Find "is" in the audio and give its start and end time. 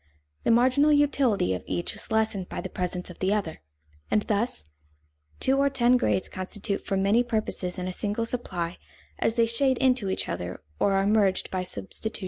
1.95-2.09